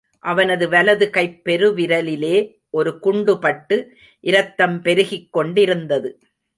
[0.19, 2.59] அவனது வலது கைப் பெருவிரலிலே
[2.69, 3.85] ஒரு குண்டுபட்டு
[4.19, 6.19] இரத்தம் பெருகிக் கொண்டிருந்தது.